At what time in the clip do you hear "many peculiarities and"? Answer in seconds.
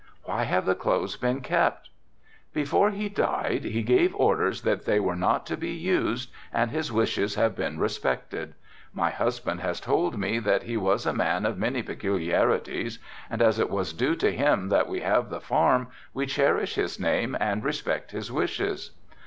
11.59-13.43